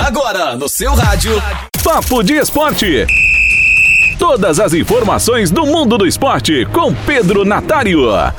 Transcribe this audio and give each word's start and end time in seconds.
Agora 0.00 0.56
no 0.56 0.66
seu 0.66 0.94
rádio. 0.94 1.30
Papo 1.84 2.22
de 2.22 2.32
Esporte. 2.32 3.06
Todas 4.18 4.58
as 4.58 4.72
informações 4.72 5.50
do 5.50 5.66
mundo 5.66 5.98
do 5.98 6.06
esporte 6.06 6.66
com 6.72 6.94
Pedro 6.94 7.44
Natário. 7.44 8.10
A 8.10 8.34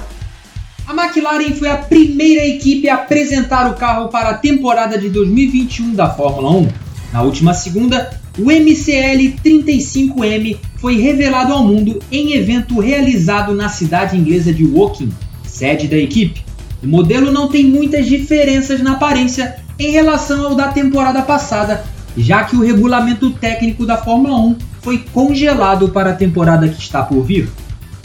McLaren 0.89 1.53
foi 1.53 1.69
a 1.69 1.77
primeira 1.77 2.43
equipe 2.47 2.89
a 2.89 2.95
apresentar 2.95 3.69
o 3.69 3.75
carro 3.75 4.09
para 4.09 4.31
a 4.31 4.33
temporada 4.33 4.97
de 4.97 5.07
2021 5.09 5.93
da 5.93 6.09
Fórmula 6.09 6.49
1. 6.49 6.67
Na 7.13 7.21
última 7.21 7.53
segunda, 7.53 8.09
o 8.39 8.45
MCL 8.45 9.35
35M 9.45 10.57
foi 10.77 10.99
revelado 10.99 11.53
ao 11.53 11.63
mundo 11.63 12.01
em 12.11 12.33
evento 12.33 12.79
realizado 12.79 13.53
na 13.53 13.69
cidade 13.69 14.17
inglesa 14.17 14.51
de 14.51 14.65
Woking, 14.65 15.11
sede 15.45 15.87
da 15.87 15.97
equipe. 15.97 16.43
O 16.83 16.87
modelo 16.87 17.31
não 17.31 17.47
tem 17.47 17.63
muitas 17.65 18.07
diferenças 18.07 18.81
na 18.81 18.93
aparência 18.93 19.60
em 19.81 19.91
relação 19.91 20.45
ao 20.45 20.55
da 20.55 20.67
temporada 20.67 21.23
passada, 21.23 21.83
já 22.15 22.43
que 22.43 22.55
o 22.55 22.61
regulamento 22.61 23.31
técnico 23.31 23.85
da 23.85 23.97
Fórmula 23.97 24.37
1 24.37 24.57
foi 24.81 24.99
congelado 25.11 25.89
para 25.89 26.11
a 26.11 26.15
temporada 26.15 26.69
que 26.69 26.79
está 26.79 27.01
por 27.01 27.23
vir. 27.23 27.49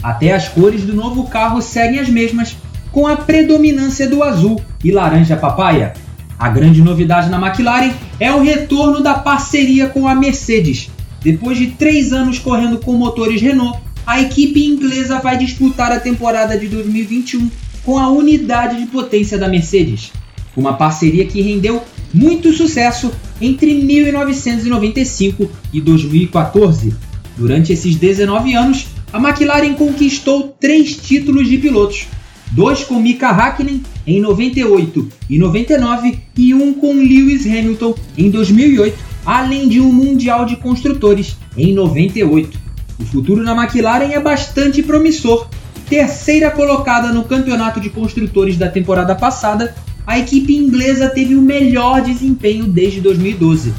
Até 0.01 0.33
as 0.33 0.47
cores 0.47 0.83
do 0.83 0.93
novo 0.95 1.27
carro 1.27 1.61
seguem 1.61 1.99
as 1.99 2.09
mesmas, 2.09 2.55
com 2.91 3.05
a 3.05 3.15
predominância 3.15 4.09
do 4.09 4.23
azul 4.23 4.59
e 4.83 4.91
laranja 4.91 5.35
papaya. 5.35 5.93
A 6.39 6.49
grande 6.49 6.81
novidade 6.81 7.29
na 7.29 7.37
McLaren 7.39 7.93
é 8.19 8.31
o 8.31 8.41
retorno 8.41 9.01
da 9.01 9.15
parceria 9.15 9.87
com 9.87 10.07
a 10.07 10.15
Mercedes. 10.15 10.89
Depois 11.21 11.57
de 11.57 11.67
três 11.67 12.11
anos 12.13 12.39
correndo 12.39 12.79
com 12.79 12.93
motores 12.93 13.41
Renault, 13.41 13.79
a 14.05 14.21
equipe 14.21 14.65
inglesa 14.65 15.19
vai 15.19 15.37
disputar 15.37 15.91
a 15.91 15.99
temporada 15.99 16.57
de 16.57 16.67
2021 16.67 17.51
com 17.83 17.99
a 17.99 18.09
unidade 18.09 18.79
de 18.79 18.85
potência 18.87 19.37
da 19.37 19.47
Mercedes 19.47 20.11
uma 20.57 20.73
parceria 20.73 21.25
que 21.25 21.39
rendeu 21.39 21.83
muito 22.11 22.51
sucesso 22.51 23.11
entre 23.39 23.75
1995 23.75 25.49
e 25.71 25.79
2014. 25.79 26.93
Durante 27.37 27.71
esses 27.71 27.95
19 27.95 28.55
anos, 28.55 28.87
a 29.13 29.19
McLaren 29.19 29.75
conquistou 29.75 30.55
três 30.59 30.97
títulos 30.97 31.47
de 31.47 31.59
pilotos, 31.59 32.07
dois 32.51 32.83
com 32.83 32.99
Mika 32.99 33.29
Hakkinen 33.29 33.83
em 34.05 34.19
98 34.19 35.07
e 35.29 35.37
99 35.37 36.19
e 36.35 36.53
um 36.53 36.73
com 36.73 36.93
Lewis 36.93 37.45
Hamilton 37.45 37.93
em 38.17 38.31
2008, 38.31 38.97
além 39.23 39.69
de 39.69 39.79
um 39.79 39.93
Mundial 39.93 40.45
de 40.45 40.55
Construtores 40.55 41.37
em 41.55 41.73
98. 41.73 42.59
O 42.99 43.05
futuro 43.05 43.43
na 43.43 43.55
McLaren 43.55 44.11
é 44.11 44.19
bastante 44.19 44.81
promissor. 44.81 45.47
Terceira 45.87 46.49
colocada 46.49 47.13
no 47.13 47.23
Campeonato 47.23 47.79
de 47.79 47.89
Construtores 47.89 48.57
da 48.57 48.67
temporada 48.67 49.15
passada 49.15 49.75
a 50.07 50.17
equipe 50.17 50.55
inglesa 50.55 51.09
teve 51.09 51.35
o 51.35 51.41
melhor 51.41 52.01
desempenho 52.01 52.63
desde 52.63 53.01
2012. 53.01 53.73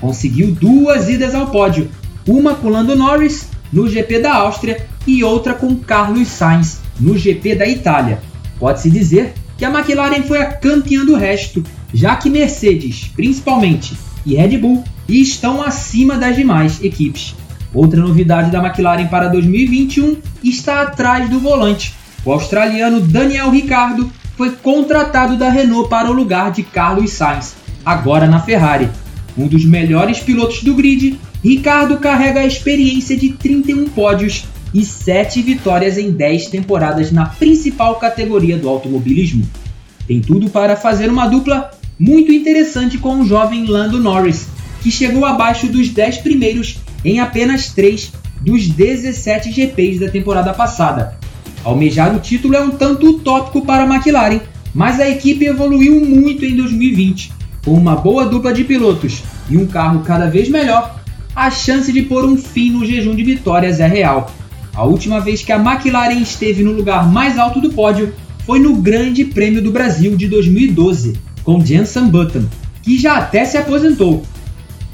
Conseguiu 0.00 0.52
duas 0.52 1.08
idas 1.08 1.34
ao 1.34 1.48
pódio, 1.48 1.90
uma 2.26 2.54
com 2.54 2.68
Lando 2.68 2.94
Norris 2.94 3.48
no 3.72 3.88
GP 3.88 4.20
da 4.20 4.32
Áustria 4.32 4.86
e 5.04 5.24
outra 5.24 5.54
com 5.54 5.74
Carlos 5.74 6.28
Sainz 6.28 6.78
no 7.00 7.18
GP 7.18 7.56
da 7.56 7.66
Itália. 7.66 8.22
Pode-se 8.60 8.88
dizer 8.88 9.34
que 9.58 9.64
a 9.64 9.70
McLaren 9.70 10.22
foi 10.22 10.38
a 10.38 10.52
campeã 10.52 11.04
do 11.04 11.16
resto, 11.16 11.64
já 11.92 12.14
que 12.14 12.30
Mercedes, 12.30 13.10
principalmente, 13.16 13.96
e 14.24 14.36
Red 14.36 14.58
Bull 14.58 14.84
estão 15.08 15.60
acima 15.60 16.16
das 16.16 16.36
demais 16.36 16.80
equipes. 16.80 17.34
Outra 17.74 18.00
novidade 18.00 18.52
da 18.52 18.64
McLaren 18.64 19.08
para 19.08 19.26
2021 19.26 20.16
está 20.44 20.82
atrás 20.82 21.28
do 21.28 21.40
volante. 21.40 21.92
O 22.24 22.30
australiano 22.30 23.00
Daniel 23.00 23.50
Ricciardo 23.50 24.08
foi 24.42 24.50
contratado 24.50 25.36
da 25.36 25.48
Renault 25.48 25.88
para 25.88 26.10
o 26.10 26.12
lugar 26.12 26.50
de 26.50 26.64
Carlos 26.64 27.12
Sainz, 27.12 27.54
agora 27.84 28.26
na 28.26 28.40
Ferrari. 28.40 28.90
Um 29.38 29.46
dos 29.46 29.64
melhores 29.64 30.18
pilotos 30.18 30.64
do 30.64 30.74
grid, 30.74 31.16
Ricardo 31.44 31.96
carrega 31.98 32.40
a 32.40 32.44
experiência 32.44 33.16
de 33.16 33.28
31 33.34 33.90
pódios 33.90 34.46
e 34.74 34.84
7 34.84 35.40
vitórias 35.42 35.96
em 35.96 36.10
10 36.10 36.48
temporadas 36.48 37.12
na 37.12 37.26
principal 37.26 37.94
categoria 38.00 38.58
do 38.58 38.68
automobilismo. 38.68 39.46
Tem 40.08 40.20
tudo 40.20 40.50
para 40.50 40.74
fazer 40.74 41.08
uma 41.08 41.28
dupla 41.28 41.70
muito 41.96 42.32
interessante 42.32 42.98
com 42.98 43.20
o 43.20 43.24
jovem 43.24 43.64
Lando 43.66 44.00
Norris, 44.00 44.48
que 44.82 44.90
chegou 44.90 45.24
abaixo 45.24 45.68
dos 45.68 45.88
10 45.90 46.18
primeiros 46.18 46.78
em 47.04 47.20
apenas 47.20 47.68
3 47.68 48.10
dos 48.40 48.66
17 48.66 49.52
GPs 49.52 50.00
da 50.00 50.08
temporada 50.08 50.52
passada. 50.52 51.16
Almejar 51.64 52.14
o 52.14 52.18
título 52.18 52.56
é 52.56 52.60
um 52.60 52.70
tanto 52.70 53.08
utópico 53.08 53.64
para 53.64 53.84
a 53.84 53.86
McLaren, 53.86 54.40
mas 54.74 54.98
a 54.98 55.08
equipe 55.08 55.44
evoluiu 55.44 56.04
muito 56.04 56.44
em 56.44 56.56
2020. 56.56 57.32
Com 57.64 57.74
uma 57.74 57.94
boa 57.94 58.26
dupla 58.26 58.52
de 58.52 58.64
pilotos 58.64 59.22
e 59.48 59.56
um 59.56 59.66
carro 59.66 60.00
cada 60.00 60.26
vez 60.28 60.48
melhor, 60.48 61.00
a 61.34 61.50
chance 61.50 61.92
de 61.92 62.02
pôr 62.02 62.24
um 62.24 62.36
fim 62.36 62.70
no 62.70 62.84
jejum 62.84 63.14
de 63.14 63.22
vitórias 63.22 63.78
é 63.78 63.86
real. 63.86 64.32
A 64.74 64.84
última 64.84 65.20
vez 65.20 65.42
que 65.42 65.52
a 65.52 65.56
McLaren 65.56 66.20
esteve 66.20 66.64
no 66.64 66.72
lugar 66.72 67.08
mais 67.08 67.38
alto 67.38 67.60
do 67.60 67.72
pódio 67.72 68.12
foi 68.44 68.58
no 68.58 68.74
Grande 68.76 69.24
Prêmio 69.24 69.62
do 69.62 69.70
Brasil 69.70 70.16
de 70.16 70.26
2012, 70.26 71.12
com 71.44 71.64
Jenson 71.64 72.08
Button, 72.08 72.44
que 72.82 72.98
já 72.98 73.18
até 73.18 73.44
se 73.44 73.56
aposentou. 73.56 74.24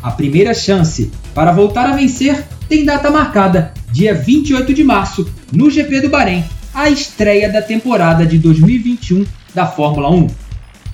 A 0.02 0.10
primeira 0.10 0.52
chance 0.52 1.10
para 1.34 1.52
voltar 1.52 1.88
a 1.88 1.96
vencer 1.96 2.44
tem 2.68 2.84
data 2.84 3.10
marcada, 3.10 3.72
dia 3.90 4.14
28 4.14 4.74
de 4.74 4.84
março, 4.84 5.26
no 5.50 5.70
GP 5.70 6.02
do 6.02 6.10
Bahrein, 6.10 6.44
a 6.78 6.88
estreia 6.88 7.50
da 7.50 7.60
temporada 7.60 8.24
de 8.24 8.38
2021 8.38 9.26
da 9.52 9.66
Fórmula 9.66 10.10
1. 10.10 10.28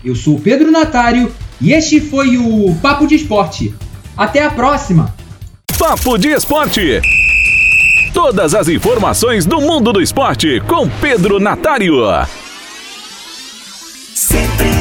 Eu 0.03 0.17
sou 0.17 0.37
o 0.37 0.41
Pedro 0.41 0.71
Natário 0.71 1.31
e 1.61 1.73
este 1.75 2.01
foi 2.01 2.39
o 2.39 2.75
Papo 2.81 3.07
de 3.07 3.15
Esporte. 3.15 3.75
Até 4.17 4.43
a 4.43 4.51
próxima! 4.51 5.15
Papo 5.79 6.17
de 6.17 6.29
Esporte. 6.29 7.03
Todas 8.15 8.55
as 8.55 8.69
informações 8.69 9.45
do 9.45 9.61
mundo 9.61 9.93
do 9.93 10.01
esporte 10.01 10.59
com 10.67 10.89
Pedro 10.89 11.39
Natário. 11.39 11.97
Sempre 14.15 14.74